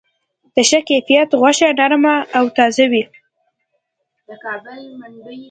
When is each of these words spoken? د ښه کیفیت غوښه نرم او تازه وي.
د 0.55 0.57
ښه 0.69 0.79
کیفیت 0.89 1.29
غوښه 1.39 1.67
نرم 1.79 2.05
او 2.37 2.45
تازه 2.57 2.85
وي. 2.91 3.03